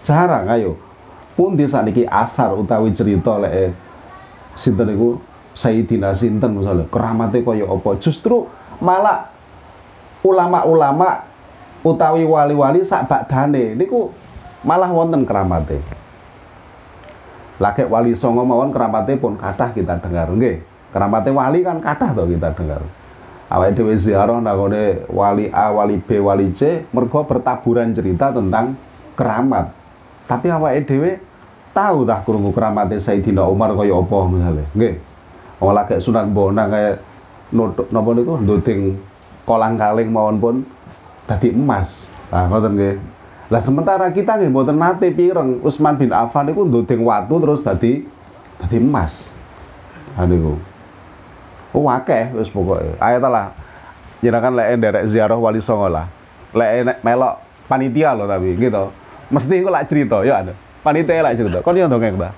Jarang 0.00 0.48
ayo. 0.48 0.80
Pun 1.36 1.52
di 1.52 1.68
saat 1.68 1.84
niki 1.84 2.08
asar 2.08 2.56
utawi 2.56 2.90
cerita 2.96 3.36
lek 3.36 3.76
sinten 4.56 4.88
niku? 4.88 5.20
Sayyidina 5.52 6.16
sinten 6.16 6.56
misalnya 6.56 6.88
keramatnya 6.88 7.44
kaya 7.44 7.68
apa? 7.68 8.00
Justru 8.00 8.48
malah 8.80 9.28
ulama-ulama 10.24 11.28
utawi 11.84 12.24
wali-wali 12.24 12.80
sak 12.80 13.12
bakdane 13.12 13.76
niku 13.76 14.08
malah 14.64 14.90
wonten 14.90 15.22
keramate 15.22 15.78
lagi 17.58 17.82
wali 17.86 18.14
songo 18.14 18.46
mawon 18.46 18.70
keramate 18.70 19.18
pun 19.18 19.34
kathah 19.34 19.74
kita 19.74 19.98
dengar 20.00 20.32
nggih. 20.32 20.62
Keramate 20.88 21.28
wali 21.28 21.60
kan 21.60 21.82
kathah 21.82 22.16
to 22.16 22.24
kita 22.24 22.54
dengar 22.56 22.80
awake 23.48 23.74
dhewe 23.76 23.94
ziarah 23.96 24.40
nangone 24.40 25.08
wali 25.08 25.48
A 25.52 25.72
wali 25.72 25.96
B 26.00 26.20
wali 26.20 26.52
C 26.52 26.84
mergo 26.92 27.24
bertaburan 27.24 27.92
cerita 27.96 28.32
tentang 28.32 28.76
keramat 29.16 29.72
tapi 30.28 30.52
awake 30.52 30.84
dhewe 30.84 31.10
tahu 31.72 32.04
dah 32.04 32.20
krungu 32.24 32.52
keramate 32.52 33.00
Sayyidina 33.00 33.44
Umar 33.48 33.72
kaya 33.72 33.96
apa 33.96 34.18
misalnya 34.28 34.66
nggih 34.74 34.94
Wong 35.58 35.74
lagi 35.74 35.98
Sunan 35.98 36.30
Bonang 36.30 36.70
kayak 36.70 37.02
nutuk 37.50 37.90
napa 37.90 38.14
niku 38.14 38.38
nduting 38.38 38.94
kolang 39.42 39.74
kaling 39.74 40.06
mawon 40.06 40.38
pun 40.38 40.56
dadi 41.26 41.50
emas. 41.50 42.06
Nah, 42.30 42.46
ngoten 42.46 42.78
nggih. 42.78 42.94
Lah 43.50 43.58
sementara 43.58 44.06
kita 44.14 44.38
nggih 44.38 44.54
mboten 44.54 44.78
nate 44.78 45.10
pireng 45.10 45.58
Utsman 45.66 45.98
bin 45.98 46.14
Affan 46.14 46.46
niku 46.46 46.62
nduting 46.62 47.02
watu 47.02 47.42
terus 47.42 47.66
dadi 47.66 48.06
dadi 48.62 48.76
emas. 48.78 49.34
Niku. 50.14 50.54
Oh 51.76 51.86
akeh 51.88 52.32
wis 52.32 52.48
pokoke. 52.48 52.96
Ayo 53.00 53.18
lah. 53.20 53.52
Jenengan 54.18 54.52
lek 54.56 54.68
nderek 54.80 55.04
ziarah 55.06 55.38
Wali 55.38 55.60
Songo 55.60 55.88
lah. 55.92 56.08
Lek 56.56 57.02
melok 57.04 57.38
panitia 57.68 58.16
loh 58.16 58.24
tapi 58.24 58.56
gitu. 58.56 58.88
Mesti 59.28 59.60
engko 59.60 59.70
lak 59.70 59.84
cerita 59.86 60.24
ya 60.24 60.40
ada. 60.40 60.52
Panitia 60.80 61.20
lak 61.20 61.36
cerita. 61.36 61.58
Kon 61.60 61.76
yo 61.76 61.86
dongeng 61.86 62.16
ta? 62.22 62.30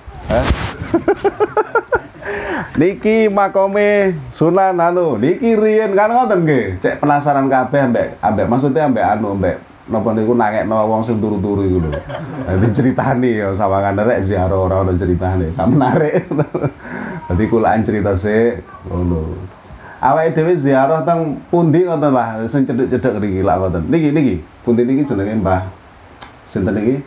Niki 2.71 3.27
makome 3.27 4.15
Sunan 4.31 4.79
anu 4.79 5.19
niki 5.19 5.59
riyen 5.59 5.91
kan 5.91 6.07
ngoten 6.07 6.47
nggih 6.47 6.79
cek 6.79 7.03
penasaran 7.03 7.51
kabeh 7.51 7.83
ambek 7.83 8.07
ambek 8.23 8.47
maksudnya 8.47 8.87
ambek 8.87 9.03
anu 9.05 9.35
ambek 9.35 9.59
napa 9.91 10.15
niku 10.15 10.31
nangekno 10.31 10.87
wong 10.87 11.03
sing 11.03 11.19
turu-turu 11.19 11.67
iku 11.67 11.77
lho 11.83 11.99
dadi 12.47 12.67
critani 12.71 13.43
ya 13.43 13.51
sawangan 13.51 13.99
rek 14.07 14.23
ziarah 14.23 14.55
ora 14.55 14.87
ono 14.87 14.95
critane 14.95 15.51
gak 15.51 15.67
menarik 15.67 16.23
dadi 17.31 17.47
kulaan 17.47 17.79
cerita 17.79 18.11
sik 18.11 18.59
ngono 18.91 19.39
awake 20.03 20.35
dhewe 20.35 20.53
ziarah 20.59 21.07
teng 21.07 21.39
pundi 21.47 21.87
ngoten 21.87 22.11
lah 22.11 22.43
sing 22.51 22.67
cedhek-cedhek 22.67 23.23
niki 23.23 23.39
lak 23.39 23.55
ngoten 23.63 23.87
niki 23.87 24.09
niki 24.11 24.35
pundi 24.67 24.83
niki 24.83 25.07
jenenge 25.07 25.39
Mbah 25.39 25.63
sinten 26.43 26.75
niki 26.75 26.99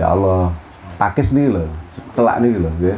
ya 0.00 0.16
Allah 0.16 0.48
pakis 0.96 1.36
niki 1.36 1.52
lho 1.52 1.68
celak 2.16 2.40
niki 2.40 2.56
lho 2.56 2.72
nggih 2.80 2.96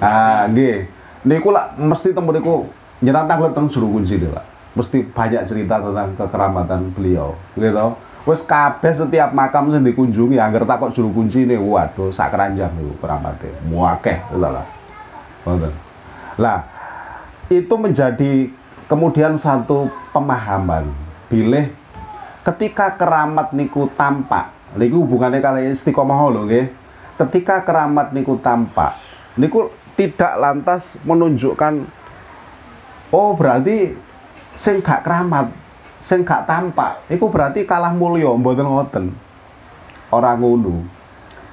Ah, 0.00 0.48
nggih. 0.50 0.88
Niku 1.26 1.50
lah 1.50 1.74
mesti 1.78 2.14
temu 2.14 2.30
niku 2.30 2.70
nyenantang 3.02 3.44
le 3.44 3.50
teng 3.52 3.66
juru 3.70 3.98
kunci 3.98 4.18
Pak. 4.18 4.44
Mesti 4.76 4.98
banyak 5.08 5.42
cerita 5.48 5.80
tentang 5.80 6.12
kekeramatan 6.16 6.92
beliau. 6.92 7.34
Gitu. 7.56 7.88
Wes 8.26 8.42
kabeh 8.42 8.90
setiap 8.90 9.30
makam 9.30 9.70
sing 9.70 9.86
dikunjungi 9.86 10.34
angger 10.42 10.66
takok 10.66 10.90
juru 10.90 11.14
kunci 11.14 11.46
ini 11.46 11.54
waduh 11.54 12.10
sak 12.10 12.34
keranjang 12.34 12.70
niku 12.74 12.94
keramate. 12.98 13.50
Muakeh 13.70 14.18
lah. 14.34 14.66
Lah, 16.36 16.66
itu 17.46 17.74
menjadi 17.78 18.50
kemudian 18.90 19.38
satu 19.38 19.86
pemahaman. 20.10 20.90
Bilih 21.26 21.70
ketika 22.46 22.94
keramat 22.94 23.50
niku 23.50 23.90
tampak 23.98 24.54
niku 24.78 25.02
hubungannya 25.02 25.42
kali 25.42 25.70
istiqomah 25.70 26.30
nggih. 26.30 26.70
Ketika 27.16 27.64
keramat 27.64 28.12
niku 28.12 28.38
tampak 28.38 28.94
niku 29.34 29.72
tidak 29.96 30.36
lantas 30.36 31.00
menunjukkan 31.02 31.88
oh 33.10 33.32
berarti 33.34 33.96
sing 34.52 34.84
gak 34.84 35.02
keramat 35.02 35.48
sing 35.98 36.22
gak 36.22 36.44
tampak 36.44 37.00
niku 37.08 37.32
berarti 37.32 37.64
kalah 37.64 37.90
mulya 37.90 38.30
mboten 38.36 38.68
ngoten. 38.68 39.04
Orang 40.14 40.38
ngono 40.38 40.95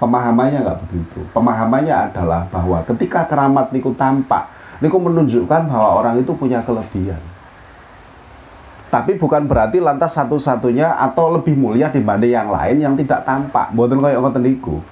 pemahamannya 0.03 0.60
nggak 0.67 0.79
begitu 0.88 1.19
pemahamannya 1.31 1.95
adalah 2.12 2.43
bahwa 2.51 2.83
ketika 2.83 3.24
keramat 3.24 3.72
niku 3.72 3.95
tampak 3.95 4.51
niku 4.83 5.00
menunjukkan 5.00 5.72
bahwa 5.72 6.03
orang 6.03 6.19
itu 6.19 6.36
punya 6.36 6.60
kelebihan 6.67 7.24
tapi 8.91 9.15
bukan 9.15 9.48
berarti 9.48 9.79
lantas 9.79 10.12
satu-satunya 10.19 11.00
atau 11.00 11.31
lebih 11.31 11.55
mulia 11.55 11.88
dibanding 11.88 12.36
yang 12.36 12.51
lain 12.51 12.77
yang 12.83 12.93
tidak 13.00 13.24
tampak 13.24 13.72
mboten 13.72 14.03
kaya 14.03 14.19
ngoten 14.19 14.43
niku 14.43 14.83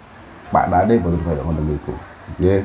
Pak 0.49 0.71
Nade 0.71 0.95
mboten 0.95 1.19
kaya 1.27 1.43
ngoten 1.43 1.65
niku 1.67 1.93
nggih 2.39 2.63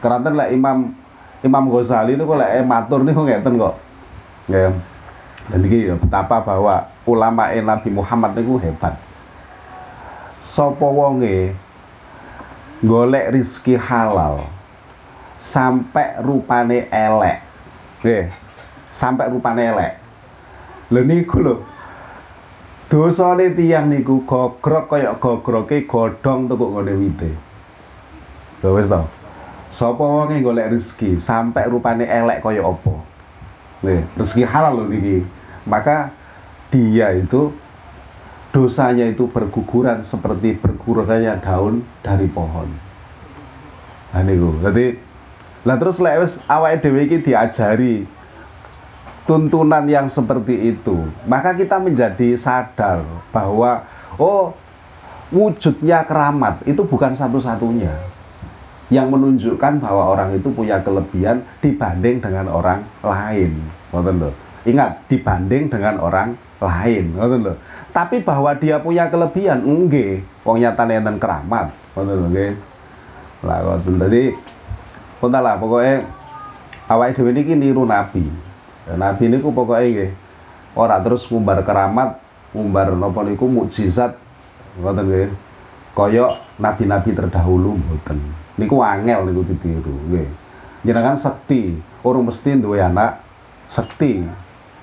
Keranten 0.00 0.36
lah 0.36 0.52
Imam 0.52 0.92
Imam 1.40 1.64
Ghazali 1.72 2.18
kok 2.18 2.36
lek 2.36 2.64
matur 2.64 3.00
niku 3.02 3.24
ngeten 3.24 3.56
kok. 3.56 3.74
Ya. 4.46 4.70
Dan 5.46 5.62
ya 5.62 5.94
betapa 5.94 6.42
bahwa 6.42 6.90
ulama 7.06 7.50
Nabi 7.54 7.88
Muhammad 7.90 8.34
niku 8.34 8.58
hebat. 8.58 8.94
sapa 10.36 10.84
wonge 10.84 11.56
golek 12.84 13.32
rizki 13.32 13.76
halal 13.76 14.44
sampai 15.40 16.20
rupane 16.20 16.88
elek. 16.92 17.40
Nggih. 18.04 18.24
Sampai 18.92 19.28
rupane 19.32 19.62
elek. 19.64 19.92
Lho 20.92 21.00
niku 21.04 21.40
lho. 21.40 21.54
Dosane 22.86 23.50
tiyang 23.56 23.90
niku 23.90 24.22
gogrok 24.22 24.94
kaya 24.94 25.16
gogroke 25.18 25.88
godhong 25.88 26.46
tekuk 26.46 26.70
ngene 26.76 26.92
wite. 26.94 27.30
Lho 28.62 28.68
wis 28.76 28.88
to. 28.88 29.00
Sapa 29.72 30.04
wonge 30.04 30.38
golek 30.40 30.70
rezeki 30.72 31.18
sampai 31.20 31.66
rupane 31.66 32.06
elek 32.06 32.40
kaya 32.40 32.62
apa? 32.62 32.94
Nih, 33.84 34.00
rezeki 34.16 34.46
halal 34.46 34.80
loh 34.80 34.86
niki. 34.88 35.26
Maka 35.66 36.14
dia 36.70 37.10
itu 37.12 37.50
dosanya 38.50 39.06
itu 39.06 39.26
berguguran 39.30 40.02
seperti 40.02 40.58
bergugurannya 40.58 41.38
daun 41.42 41.82
dari 42.02 42.26
pohon. 42.30 42.68
Nah 44.14 44.22
niku. 44.22 44.56
Jadi 44.62 44.96
lah 45.66 45.76
terus 45.76 45.98
lek 45.98 46.22
wis 46.22 46.38
awake 46.46 46.78
dhewe 46.78 47.00
iki 47.10 47.18
diajari 47.26 48.06
tuntunan 49.26 49.82
yang 49.90 50.06
seperti 50.06 50.70
itu, 50.70 51.02
maka 51.26 51.50
kita 51.58 51.82
menjadi 51.82 52.38
sadar 52.38 53.02
bahwa 53.34 53.82
oh 54.14 54.54
wujudnya 55.34 56.06
keramat 56.06 56.62
itu 56.62 56.86
bukan 56.86 57.10
satu-satunya 57.10 57.90
yang 58.86 59.10
menunjukkan 59.10 59.82
bahwa 59.82 60.14
orang 60.14 60.38
itu 60.38 60.46
punya 60.54 60.78
kelebihan 60.78 61.42
dibanding 61.58 62.22
dengan 62.22 62.46
orang 62.46 62.86
lain. 63.02 63.58
Ingat, 64.66 65.10
dibanding 65.10 65.66
dengan 65.66 65.98
orang 65.98 66.38
lain. 66.62 67.18
Tapi 67.96 68.20
bahwa 68.20 68.52
dia 68.52 68.76
punya 68.76 69.08
kelebihan, 69.08 69.64
nggih, 69.64 70.20
wong 70.44 70.60
nyatane 70.60 71.00
enten 71.00 71.16
keramat, 71.16 71.72
lho 71.96 72.28
nggih. 72.28 72.52
Lah 73.40 73.64
ngoten 73.64 73.96
dadi 73.96 74.36
Punta 75.16 75.40
lah 75.40 75.56
pokoknya 75.56 76.04
awake 76.92 77.16
dhewe 77.16 77.32
niki 77.32 77.56
niru 77.56 77.88
nabi. 77.88 78.28
Nabi 79.00 79.32
niku 79.32 79.48
pokoknya 79.48 79.88
nggih 79.88 80.10
ora 80.76 81.00
terus 81.00 81.24
ngumbar 81.32 81.64
keramat, 81.64 82.20
ngumbar 82.52 82.92
napa 82.92 83.24
niku 83.24 83.48
mukjizat 83.48 84.12
ngoten 84.76 85.08
nggih. 85.08 85.28
Kaya 85.96 86.36
nabi-nabi 86.60 87.16
terdahulu 87.16 87.80
mboten. 87.80 88.20
Niku 88.60 88.84
angel 88.84 89.24
niku 89.24 89.40
ditiru 89.48 89.96
nggih. 90.12 90.28
Jenengan 90.84 91.16
sekti, 91.16 91.72
orang 92.04 92.28
mesti 92.28 92.60
duwe 92.60 92.84
anak 92.84 93.24
sekti. 93.72 94.20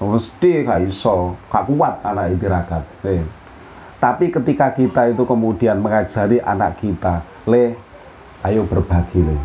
Mesti 0.10 0.68
gak 0.68 0.84
iso, 0.84 1.40
gak 1.48 1.70
kuat 1.70 2.04
anak 2.04 2.36
tirakat. 2.36 2.84
Nggih. 3.04 3.24
Tapi 4.04 4.26
ketika 4.28 4.76
kita 4.76 5.16
itu 5.16 5.24
kemudian 5.24 5.80
mengajari 5.80 6.44
anak 6.44 6.76
kita, 6.84 7.24
le, 7.48 7.80
ayo 8.44 8.68
berbagi 8.68 9.24
le 9.24 9.38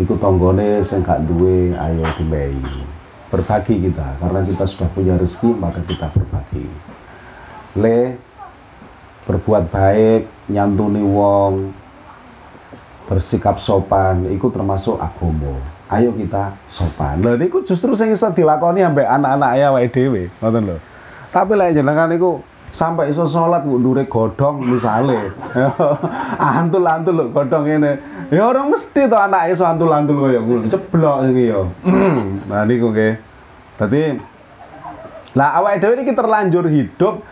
Iku 0.00 0.16
tonggone 0.16 0.80
sing 0.80 1.04
gak 1.04 1.24
duwe 1.24 1.72
ayo 1.76 2.04
dimehi. 2.16 2.84
Berbagi 3.28 3.84
kita 3.88 4.16
karena 4.20 4.40
kita 4.44 4.64
sudah 4.64 4.88
punya 4.92 5.14
rezeki 5.16 5.50
maka 5.56 5.80
kita 5.84 6.08
berbagi. 6.12 6.64
Le 7.76 8.16
berbuat 9.28 9.68
baik, 9.70 10.50
nyantuni 10.50 11.04
wong, 11.04 11.70
bersikap 13.06 13.60
sopan, 13.62 14.26
itu 14.26 14.50
termasuk 14.50 14.98
agomo. 14.98 15.79
Ayo 15.90 16.14
kita 16.14 16.54
sopan. 16.70 17.18
Lha 17.18 17.34
niku 17.34 17.66
justru 17.66 17.98
sing 17.98 18.14
iso 18.14 18.30
dilakoni 18.30 18.78
ambek 18.86 19.10
anak-anak 19.10 19.52
ya 19.58 19.74
wae 19.74 19.90
dhewe, 19.90 20.30
ngoten 20.38 20.70
lho. 20.70 20.78
Tapi 21.34 21.58
lek 21.58 21.74
jenengan 21.74 22.06
niku 22.06 22.46
sampai 22.70 23.10
iso 23.10 23.26
sholat 23.26 23.66
bu 23.66 23.82
dure 23.82 24.06
godong 24.06 24.62
misale. 24.62 25.34
Antul-antul 26.62 27.18
lho 27.18 27.24
godong 27.34 27.66
ini 27.66 27.98
ya 28.30 28.46
orang 28.46 28.70
mesti 28.70 29.10
to 29.10 29.18
anak 29.18 29.50
iso 29.50 29.66
antul-antul 29.66 30.22
kaya 30.22 30.38
ngono. 30.38 30.70
Ceblok 30.70 31.16
iki 31.34 31.50
ya 31.50 31.60
nah 32.54 32.62
niku 32.62 32.94
nggih. 32.94 33.14
Dadi 33.74 34.14
lah 35.34 35.58
awake 35.58 35.82
dhewe 35.82 36.06
iki 36.06 36.14
terlanjur 36.14 36.70
hidup. 36.70 37.26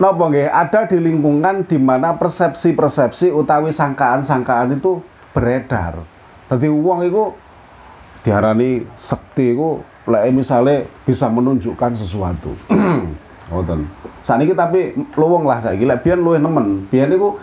Napa 0.00 0.24
nggih? 0.24 0.48
Ada 0.48 0.88
di 0.88 0.96
lingkungan 1.04 1.68
di 1.68 1.76
mana 1.76 2.16
persepsi-persepsi 2.16 3.28
utawi 3.28 3.76
sangkaan-sangkaan 3.76 4.80
itu 4.80 5.04
beredar 5.36 6.16
dadi 6.48 6.66
wong 6.72 7.04
iku 7.06 7.24
diarani 8.24 8.82
sekti 8.96 9.54
iku 9.54 9.84
lek 10.08 10.32
misale 10.32 10.88
bisa 11.04 11.28
menunjukkan 11.28 11.92
sesuatu 11.94 12.56
Ngoten. 13.48 13.80
Saniki 14.20 14.52
tapi 14.52 14.92
luwung 15.16 15.48
lah 15.48 15.60
saiki 15.64 15.88
lek 15.88 16.04
biyen 16.04 16.20
luwih 16.20 16.36
nemen. 16.36 16.84
Biyen 16.92 17.08
niku 17.08 17.40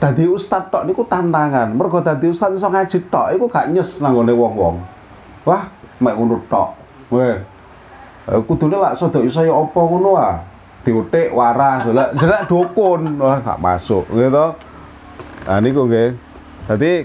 dadi 0.00 0.24
ustad 0.24 0.72
tok 0.72 0.88
niku 0.88 1.04
tantangan. 1.04 1.76
Mergo 1.76 2.00
dadi 2.00 2.32
ustad 2.32 2.56
iso 2.56 2.72
ngaji 2.72 2.98
tok 3.12 3.36
iku 3.36 3.44
gak 3.44 3.68
nyes 3.68 4.00
nanggone 4.00 4.32
wong-wong. 4.32 4.80
Wah, 5.44 5.68
mek 6.00 6.16
ngono 6.16 6.40
tok. 6.48 6.72
Weh. 7.12 7.36
Eh, 8.32 8.40
kudune 8.48 8.80
lak 8.80 8.96
sedo 8.96 9.20
iso 9.22 9.44
ya 9.44 9.52
apa 9.52 9.76
ngono 9.76 10.16
ah. 10.16 10.40
Diutik 10.88 11.34
waras, 11.34 11.84
lek 11.90 12.16
jerak 12.16 12.48
dukun, 12.48 13.20
wah 13.20 13.36
gak 13.44 13.60
masuk 13.60 14.08
gitu. 14.08 14.56
Nah 15.44 15.58
niku 15.60 15.84
nggih. 15.84 16.16
Dadi 16.64 17.04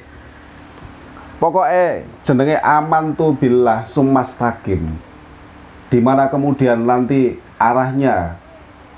pokoknya 1.41 2.05
jenenge 2.21 2.61
aman 2.61 3.17
tu 3.17 3.33
billah 3.33 3.81
sumastakim 3.89 4.93
di 5.89 5.97
mana 5.97 6.29
kemudian 6.29 6.77
nanti 6.85 7.41
arahnya 7.57 8.37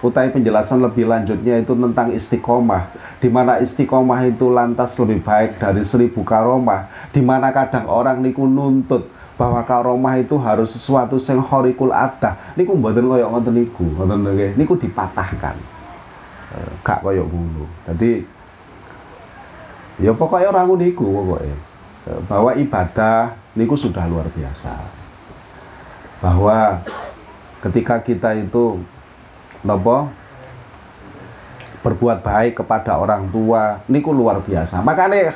utai 0.03 0.27
penjelasan 0.27 0.83
lebih 0.83 1.07
lanjutnya 1.07 1.63
itu 1.63 1.71
tentang 1.71 2.11
istiqomah 2.11 2.91
di 3.23 3.31
mana 3.31 3.63
istiqomah 3.63 4.27
itu 4.27 4.51
lantas 4.51 4.99
lebih 4.99 5.23
baik 5.23 5.55
dari 5.55 5.87
seribu 5.87 6.27
karomah 6.27 6.91
di 7.15 7.23
mana 7.23 7.55
kadang 7.55 7.87
orang 7.87 8.19
niku 8.19 8.43
nuntut 8.43 9.07
bahwa 9.39 9.63
karomah 9.63 10.19
itu 10.19 10.35
harus 10.37 10.75
sesuatu 10.75 11.15
yang 11.17 11.39
horikul 11.39 11.95
ada 11.95 12.35
niku 12.59 12.75
mboten 12.75 13.07
koyok 13.07 13.29
ngoten 13.31 13.53
niku 13.55 13.85
ngoten 13.97 14.29
nggih. 14.29 14.51
Niku 14.53 14.77
dipatahkan. 14.77 15.57
Eh, 16.53 16.71
gak 16.85 17.01
koyok 17.01 17.25
ngono. 17.25 17.65
Jadi 17.89 18.21
ya 19.97 20.13
pokoknya 20.13 20.53
orang 20.53 20.69
niku 20.77 21.01
pokoknya 21.01 21.72
bahwa 22.27 22.51
ibadah 22.55 23.35
niku 23.55 23.79
sudah 23.79 24.03
luar 24.07 24.27
biasa. 24.31 24.75
Bahwa 26.19 26.83
ketika 27.63 27.99
kita 27.99 28.35
itu 28.35 28.79
nopo 29.63 30.11
berbuat 31.83 32.23
baik 32.23 32.63
kepada 32.63 32.95
orang 32.95 33.27
tua 33.27 33.83
niku 33.91 34.15
luar 34.15 34.39
biasa. 34.39 34.79
Makanya 34.79 35.35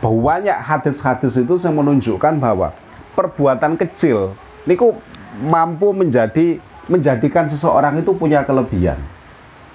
banyak 0.00 0.58
hadis-hadis 0.64 1.36
itu 1.36 1.54
yang 1.60 1.76
menunjukkan 1.76 2.40
bahwa 2.40 2.72
perbuatan 3.12 3.76
kecil 3.76 4.32
niku 4.64 4.96
mampu 5.44 5.92
menjadi 5.92 6.60
menjadikan 6.88 7.44
seseorang 7.44 8.00
itu 8.00 8.16
punya 8.16 8.40
kelebihan. 8.44 8.96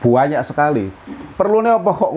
Banyak 0.01 0.41
sekali. 0.41 0.89
Perlu 1.37 1.61
nih 1.61 1.77
apa 1.77 1.91
kok 1.93 2.11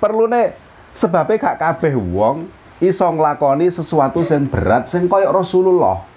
perlu 0.00 0.24
nih 0.26 0.56
sebabnya 0.96 1.36
gak 1.40 1.58
kabeh 1.60 1.94
wong 1.96 2.48
iso 2.88 3.06
nglakoni 3.08 3.70
sesuatu 3.70 4.20
yang 4.24 4.48
berat 4.48 4.88
sing 4.88 5.08
koyok 5.08 5.32
Rasulullah 5.32 6.14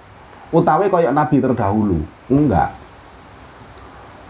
utawi 0.51 0.87
koyok 0.87 1.13
nabi 1.13 1.37
terdahulu. 1.43 1.99
Enggak. 2.31 2.71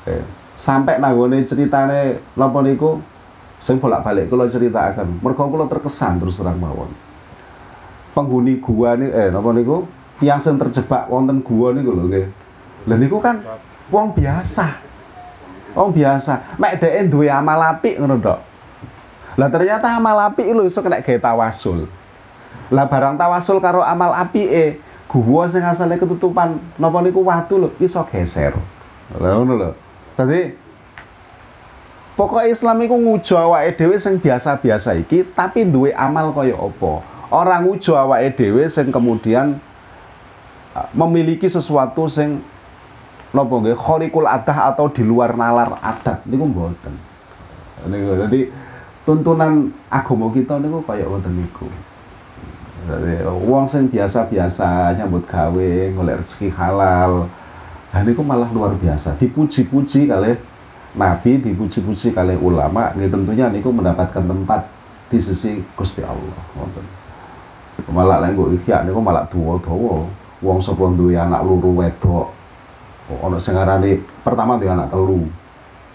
Eh, 0.07 0.23
sampai 0.57 0.97
nanggone 0.97 1.45
ceritane 1.45 2.21
napa 2.33 2.59
niku? 2.63 3.01
Sing 3.57 3.81
bolak-balik 3.81 4.29
kula 4.29 4.45
akan 4.45 5.17
mergo 5.17 5.49
kula 5.49 5.65
terkesan 5.65 6.21
terus 6.21 6.37
terang 6.37 6.61
mawon. 6.61 6.89
Penghuni 8.13 8.61
gua 8.61 8.93
nih 8.93 9.09
eh 9.09 9.27
napa 9.33 9.49
niku? 9.53 9.85
Tiang 10.17 10.41
sing 10.41 10.57
terjebak 10.57 11.09
wonten 11.09 11.41
gua 11.41 11.73
niku 11.73 11.93
lho 11.93 12.03
nggih. 12.05 12.27
Lha 12.85 12.95
niku 12.97 13.17
kan 13.17 13.41
wong 13.89 14.13
biasa. 14.13 14.77
Wong 15.73 15.89
biasa. 15.93 16.57
Mek 16.57 16.81
dhek 16.81 17.09
duwe 17.09 17.29
amal 17.29 17.77
apik 17.77 17.97
ngono 17.97 18.17
tok. 18.17 18.39
Lah 19.37 19.49
ternyata 19.53 19.93
amal 19.93 20.17
apik 20.33 20.49
lho 20.49 20.65
iso 20.65 20.81
kena 20.81 21.01
gawe 21.01 21.17
tawasul 21.21 21.85
lah 22.67 22.85
barang 22.85 23.15
tawasul 23.15 23.63
karo 23.63 23.79
amal 23.79 24.11
apike 24.11 24.83
gua 25.07 25.47
sing 25.47 25.63
asale 25.63 25.95
ketutupan 25.97 26.59
napa 26.77 26.99
niku 27.01 27.23
watu 27.23 27.57
lho 27.57 27.69
iso 27.79 28.03
geser. 28.11 28.53
Lha 29.17 29.39
ngono 29.39 29.53
lho. 29.55 29.69
Dadi 30.13 30.51
pokoknya 32.13 32.51
Islam 32.51 32.77
iku 32.85 32.95
ngujo 32.99 33.33
awake 33.39 33.79
dhewe 33.79 33.95
sing 33.97 34.19
biasa-biasa 34.21 34.93
iki 34.99 35.23
tapi 35.23 35.65
duwe 35.65 35.95
amal 35.95 36.35
kaya 36.35 36.53
apa. 36.53 37.01
Orang 37.33 37.65
ngujo 37.65 37.95
awake 37.97 38.35
dhewe 38.35 38.67
sing 38.67 38.91
kemudian 38.91 39.57
memiliki 40.93 41.49
sesuatu 41.49 42.05
sing 42.11 42.43
napa 43.33 43.53
nggih 43.57 43.79
khariqul 43.79 44.27
adah 44.27 44.75
atau 44.75 44.91
di 44.91 45.01
luar 45.01 45.33
nalar 45.33 45.81
adat 45.81 46.21
niku 46.27 46.45
mboten. 46.45 46.93
Niku 47.89 48.27
dadi 48.27 48.51
tuntunan 49.07 49.71
agama 49.89 50.29
kita 50.35 50.59
niku 50.59 50.83
kaya 50.83 51.07
ngoten 51.07 51.31
niku. 51.31 51.65
Uang 53.47 53.65
sing 53.65 53.89
biasa-biasa 53.89 54.93
nyambut 54.95 55.25
gawe, 55.25 55.71
golek 55.95 56.21
rezeki 56.23 56.53
halal. 56.53 57.25
Nah 57.95 58.01
niku 58.03 58.21
malah 58.21 58.47
luar 58.53 58.75
biasa, 58.77 59.17
dipuji-puji 59.17 60.05
kali 60.05 60.37
nabi 60.97 61.31
dipuji-puji 61.41 62.13
kali 62.13 62.35
ulama 62.37 62.93
nggih 62.93 63.09
tentunya 63.09 63.47
niku 63.49 63.69
mendapatkan 63.73 64.23
tempat 64.23 64.67
di 65.09 65.17
sisi 65.17 65.63
Gusti 65.73 66.03
Allah. 66.03 66.37
Malah 67.91 68.23
lek 68.23 68.37
kok 68.37 68.49
iki 68.55 68.71
niku 68.85 68.99
malah 69.01 69.25
dawa-dawa. 69.27 70.07
Wong 70.37 70.61
sapa 70.61 70.85
duwe 70.93 71.17
anak 71.17 71.41
luru 71.41 71.81
wedok 71.81 72.29
ono 73.09 73.41
sing 73.41 73.57
ngarani 73.57 73.97
pertama 74.21 74.53
duwe 74.53 74.69
anak 74.69 74.93
telu 74.93 75.25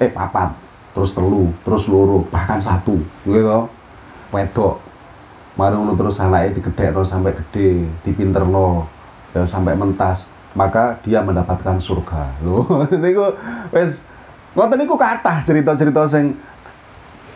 eh 0.03 0.11
papat 0.11 0.51
terus 0.91 1.15
telu 1.15 1.47
terus 1.63 1.87
luru 1.87 2.27
bahkan 2.27 2.59
satu 2.59 2.99
gitu 3.23 3.71
wedok 4.35 4.83
mari 5.57 5.77
ngono 5.77 5.93
terus 5.95 6.17
anaknya 6.17 6.57
digedhekno 6.57 7.05
sampai 7.05 7.37
gede 7.37 7.85
dipinterno 8.05 8.89
ya 9.37 9.45
sampai 9.45 9.77
mentas. 9.77 10.29
Maka 10.53 11.01
dia 11.01 11.25
mendapatkan 11.25 11.81
surga. 11.81 12.29
Lho 12.45 12.69
niku 13.03 13.33
wis 13.73 14.05
ngoten 14.53 14.85
niku 14.85 15.01
kathah 15.01 15.41
cerita-cerita 15.49 16.05
sing 16.05 16.37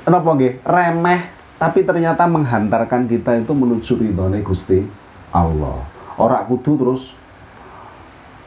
napa 0.05 0.37
nggih 0.37 0.61
remeh 0.61 1.33
tapi 1.57 1.81
ternyata 1.81 2.29
menghantarkan 2.29 3.09
kita 3.09 3.41
itu 3.41 3.53
menuju 3.57 3.93
ridhone 3.97 4.45
Gusti 4.45 4.85
Allah. 5.33 5.81
Ora 6.21 6.45
kudu 6.45 6.77
terus 6.77 7.17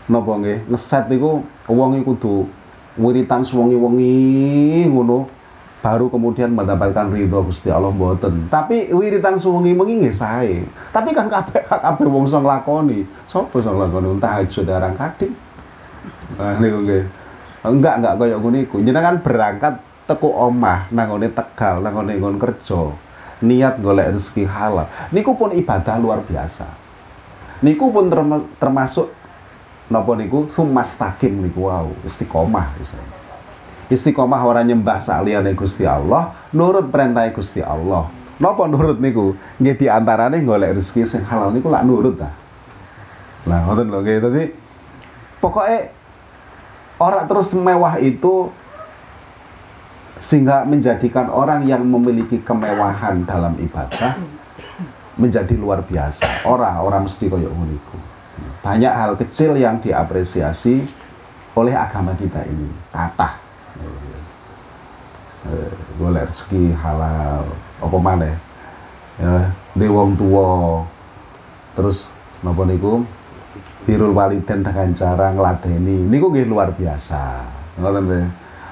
napa 0.05 0.37
nggih 0.37 0.69
ngeset 0.69 1.09
niku 1.09 1.41
wong 1.65 2.01
kudu 2.05 2.45
wiritan 2.97 3.41
suwengi-wengi 3.41 4.85
ngono 4.91 5.38
baru 5.79 6.11
kemudian 6.11 6.51
mendapatkan 6.51 7.07
ridho 7.07 7.39
Gusti 7.47 7.71
Allah 7.71 7.91
mboten. 7.91 8.51
Tapi 8.51 8.91
wiritan 8.91 9.39
suwengi 9.39 9.71
mengi 9.71 10.11
sae. 10.11 10.63
Tapi 10.91 11.15
kan 11.15 11.31
kabeh 11.31 11.63
kabeh 11.67 12.07
wong 12.07 12.27
sing 12.27 12.43
lakoni. 12.43 13.07
Sapa 13.27 13.63
sing 13.63 13.75
lakoni 13.75 14.19
tahajud 14.19 14.67
arang 14.67 14.95
kadhik. 14.95 15.31
Nah 16.35 16.59
niku 16.59 16.77
nggih. 16.83 17.03
Enggak 17.63 17.93
enggak 18.03 18.13
kaya 18.19 18.35
ngene 18.39 18.59
iku. 18.67 18.75
Jenengan 18.83 19.15
berangkat 19.23 19.79
teku 20.07 20.29
omah 20.31 20.91
nang 20.91 21.15
Tegal, 21.31 21.83
nang 21.83 21.95
nggon 21.95 22.39
kerja. 22.39 22.91
Niat 23.39 23.79
golek 23.79 24.11
rezeki 24.19 24.43
halal. 24.43 24.87
Niku 25.15 25.31
pun 25.39 25.55
ibadah 25.55 25.95
luar 25.95 26.19
biasa. 26.27 26.67
Niku 27.63 27.87
pun 27.87 28.11
termasuk 28.59 29.15
napa 29.89 30.11
niku 30.13 30.45
sumastakim 30.53 31.39
niku 31.41 31.65
wow, 31.65 31.89
istiqomah 32.05 32.77
misalnya 32.77 33.18
istiqomah 33.89 34.41
orang 34.45 34.69
nyembah 34.69 35.01
saliyane 35.01 35.57
Gusti 35.57 35.83
Allah, 35.83 36.37
nurut 36.53 36.93
perintah 36.93 37.25
Gusti 37.33 37.59
Allah. 37.65 38.05
Napa 38.39 38.63
nurut 38.71 39.03
niku? 39.03 39.35
Nggih 39.59 39.75
di 39.75 39.85
antarane 39.91 40.39
golek 40.45 40.79
rezeki 40.79 41.03
sing 41.03 41.21
halal 41.27 41.51
niku 41.51 41.67
lak 41.67 41.83
nurut 41.83 42.15
ta. 42.15 42.31
Lah 43.49 43.67
ngoten 43.67 43.91
lho 43.91 43.99
nggih. 43.99 44.17
Dadi 44.23 44.43
pokoke 45.43 45.91
orang 47.03 47.27
terus 47.27 47.51
mewah 47.59 47.99
itu 47.99 48.47
sehingga 50.23 50.63
menjadikan 50.63 51.27
orang 51.31 51.67
yang 51.67 51.83
memiliki 51.83 52.39
kemewahan 52.39 53.27
dalam 53.27 53.59
ibadah 53.59 54.15
menjadi 55.19 55.55
luar 55.59 55.83
biasa. 55.83 56.47
Orang 56.47 56.79
orang 56.79 57.03
mesti 57.07 57.27
koyo 57.27 57.51
ngono 57.51 57.75
Banyak 58.59 58.93
hal 58.95 59.11
kecil 59.19 59.55
yang 59.59 59.83
diapresiasi 59.83 60.83
oleh 61.59 61.75
agama 61.75 62.15
kita 62.15 62.43
ini. 62.47 62.67
Kata 62.91 63.38
eh, 65.49 65.71
golek 65.97 66.29
rezeki 66.29 66.77
halal 66.77 67.43
apa 67.79 67.97
mana 67.97 68.29
ya 69.19 69.51
di 69.75 69.87
wong 69.87 70.15
tua 70.15 70.83
terus 71.75 72.11
napa 72.43 72.63
niku? 72.67 73.03
Birul 73.87 74.13
waliden 74.13 74.61
dengan 74.61 74.91
cara 74.93 75.33
ngladeni. 75.33 76.05
Niku 76.07 76.29
nggih 76.29 76.45
luar 76.45 76.75
biasa. 76.75 77.41
Ngoten 77.79 78.03
nggih 78.05 78.25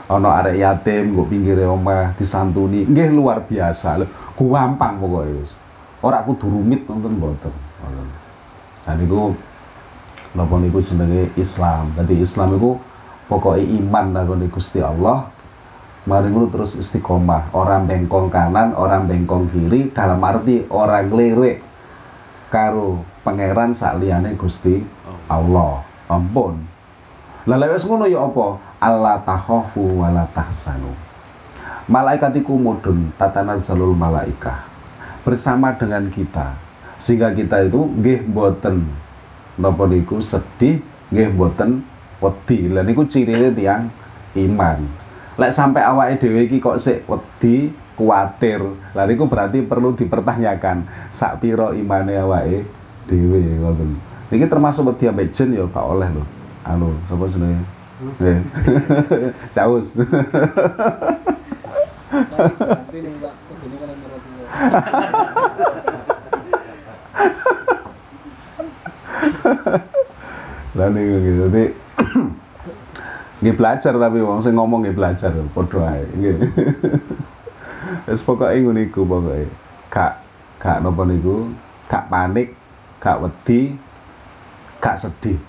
ana 0.07 0.29
arek 0.43 0.55
yatim 0.61 1.15
nggo 1.15 1.23
pinggire 1.25 1.65
omah 1.65 2.13
disantuni. 2.19 2.85
Nggih 2.85 3.09
luar 3.15 3.43
biasa. 3.47 4.03
Lho 4.03 4.05
gampang 4.37 5.01
pokoke 5.01 5.31
wis. 5.41 5.57
Ora 6.03 6.21
kudu 6.21 6.45
rumit 6.51 6.85
nonton 6.85 7.17
mboten. 7.17 7.53
Ngoten. 7.81 8.07
Nah 8.85 8.93
niku 8.99 9.33
napa 10.37 10.55
niku 10.61 10.79
jenenge 10.83 11.33
Islam? 11.39 11.95
Dadi 11.97 12.21
Islam 12.21 12.53
iku 12.53 12.77
pokoknya 13.25 13.63
iman 13.83 14.05
nang 14.13 14.47
Gusti 14.53 14.79
Allah 14.83 15.27
mari 16.07 16.31
ngono 16.31 16.47
terus 16.47 16.79
istiqomah. 16.79 17.51
Orang 17.51 17.85
bengkong 17.85 18.31
kanan 18.31 18.71
orang 18.73 19.05
bengkong 19.05 19.51
kiri 19.51 19.91
dalam 19.91 20.23
arti 20.23 20.63
orang 20.71 21.11
lirik 21.11 21.59
karo 22.47 23.03
pangeran 23.27 23.75
liyane 23.99 24.33
Gusti 24.39 24.79
Allah. 25.27 25.83
Ampun. 26.07 26.55
Lah 27.43 27.59
lewes 27.59 27.83
ngono 27.83 28.07
ya 28.07 28.23
apa? 28.23 28.63
Allah 28.79 29.19
takhafu 29.19 29.99
wa 29.99 30.23
tahsanu 30.31 31.07
malaikat 31.87 32.43
iku 32.43 32.59
mudun 32.59 33.11
tatanazzalul 33.15 33.95
malaikah. 33.95 34.67
Bersama 35.23 35.75
dengan 35.75 36.07
kita. 36.11 36.55
Sehingga 36.99 37.31
kita 37.35 37.67
itu 37.67 37.83
nggih 37.83 38.27
mboten 38.31 38.87
napa 39.59 39.87
sedih 40.23 40.79
nggih 41.11 41.27
mboten 41.35 41.83
wedi. 42.23 42.71
Lha 42.71 42.83
niku 42.83 43.03
cirine 43.07 43.51
tiyang 43.51 43.91
iman 44.35 45.06
lek 45.37 45.53
sampai 45.53 45.85
awake 45.85 46.17
dhewe 46.17 46.49
iki 46.49 46.57
kok 46.57 46.81
sik 46.81 47.05
wedi 47.05 47.69
kuatir 47.93 48.61
lha 48.93 49.05
niku 49.05 49.29
berarti 49.29 49.61
perlu 49.61 49.93
dipertanyakan 49.93 50.85
sak 51.13 51.41
pira 51.41 51.73
imane 51.77 52.17
awake 52.17 52.65
dhewe 53.05 53.41
ngoten. 53.61 53.89
Iki 54.33 54.45
termasuk 54.49 54.91
wedi 54.91 55.07
ambek 55.07 55.31
jin 55.31 55.53
ya 55.53 55.63
gak 55.69 55.85
oleh 55.85 56.09
lho. 56.09 56.25
Anu 56.65 56.97
sapa 57.05 57.29
jenenge? 57.29 57.61
Caus 59.55 59.93
niku 70.93 71.15
gitu. 71.21 71.43
Nggih 73.47 73.63
belajar 73.63 73.95
tapi 73.95 74.19
wong 74.19 74.43
sing 74.43 74.59
ngomong 74.59 74.83
nggih 74.83 74.97
belajar 74.99 75.31
padha 75.55 75.79
ae 75.87 76.03
nggih 76.19 76.35
wis 78.11 78.19
pokoke 78.19 78.59
ngono 78.59 78.83
iku 78.83 79.07
pokoke 79.07 79.47
gak 79.87 80.19
gak 80.59 80.83
napa 80.83 81.07
niku 81.07 81.47
gak 81.87 82.11
panik 82.11 82.51
gak 82.99 83.23
wedi 83.23 83.71
gak 84.83 84.99
sedih 84.99 85.39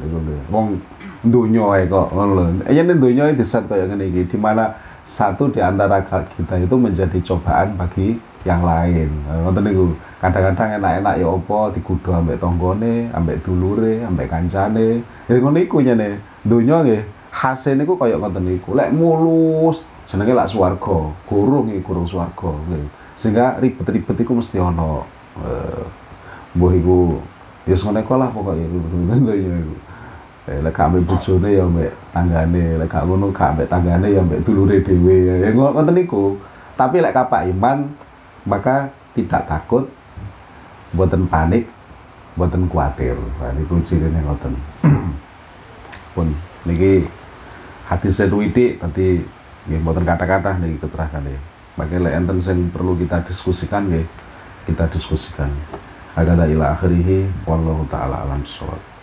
niku 0.00 0.16
wong 0.48 0.80
donya 1.20 1.64
ae 1.76 1.84
kok 1.84 2.16
ngono 2.16 2.32
lho 2.32 2.44
yen 2.72 2.96
donya 2.96 3.28
diset 3.36 3.68
kaya 3.68 3.84
ngene 3.92 4.08
iki 4.08 4.24
di 4.24 4.40
mana 4.40 4.72
satu 5.04 5.52
di 5.52 5.60
antara 5.60 6.00
kita 6.00 6.56
itu 6.56 6.76
menjadi 6.80 7.20
cobaan 7.20 7.76
bagi 7.76 8.16
yang 8.44 8.64
lain. 8.64 9.08
Ngoten 9.28 9.64
niku. 9.64 9.92
Kadang-kadang 10.20 10.80
enak-enak 10.80 11.14
ya 11.20 11.28
apa 11.28 11.60
dikudu 11.76 12.08
ambek 12.08 12.40
tanggane, 12.40 13.12
ambek 13.12 13.44
dulure, 13.44 14.00
ambek 14.08 14.32
kancane. 14.32 15.04
Ya 15.28 15.36
ngono 15.36 15.60
iku 15.60 15.84
nyene. 15.84 16.16
Donya 16.40 16.80
nggih 16.80 17.02
hasil 17.34 17.74
niku 17.74 17.98
kaya 17.98 18.14
ngoten 18.14 18.46
niku. 18.46 18.78
Lek 18.78 18.94
mulus 18.94 19.82
jenenge 20.06 20.30
lak 20.38 20.46
swarga, 20.46 21.10
gurung 21.26 21.74
iki 21.74 21.82
gurung 21.82 22.06
swarga. 22.06 22.54
Sehingga 23.18 23.58
ribet-ribet 23.58 24.14
iku 24.22 24.38
mesti 24.38 24.62
ana. 24.62 25.02
Eh, 25.42 25.82
mbuh 26.54 26.70
iku 26.78 27.18
ya 27.66 27.74
ngono 27.74 28.14
lah 28.14 28.28
pokoke 28.30 28.62
iku. 28.62 28.78
Eh, 30.44 30.60
lek 30.60 30.76
ambek 30.76 31.08
bojone 31.08 31.56
ya 31.56 31.64
ambek 31.64 31.88
tanggane, 32.12 32.76
lek 32.76 32.84
gak 32.92 33.08
ngono 33.08 33.32
gak 33.32 33.56
ambek 33.56 33.64
tanggane 33.64 34.12
ya 34.12 34.20
ambek 34.20 34.44
dulure 34.44 34.76
dhewe. 34.84 35.40
Ya 35.40 35.48
ngoten 35.56 35.96
niku. 35.96 36.36
Tapi 36.76 37.00
lek 37.00 37.16
kapak 37.16 37.48
iman 37.48 37.88
maka 38.44 38.92
tidak 39.16 39.48
takut, 39.48 39.88
buatan 40.92 41.24
panik, 41.32 41.64
buatan 42.36 42.68
khawatir. 42.68 43.16
Nah, 43.40 43.56
niku 43.56 43.80
cirine 43.88 44.20
ngoten. 44.20 44.52
Pun 46.12 46.28
niki 46.68 47.08
hati 47.88 48.08
saya 48.08 48.32
duwiti 48.32 48.80
tadi 48.80 49.20
nggih 49.68 49.80
mboten 49.80 50.04
kata-kata 50.04 50.60
niki 50.60 50.80
keterangan 50.80 51.24
ya. 51.24 51.40
Bagi 51.74 51.98
lek 51.98 52.14
enten 52.14 52.38
sing 52.38 52.70
perlu 52.70 52.94
kita 52.94 53.24
diskusikan 53.26 53.90
nggih 53.90 54.06
kita 54.70 54.88
diskusikan. 54.92 55.50
Ada 56.14 56.46
ila 56.46 56.78
akhirih 56.78 57.26
wallahu 57.42 57.82
taala 57.90 58.22
alam 58.22 58.46
sholat. 58.46 58.93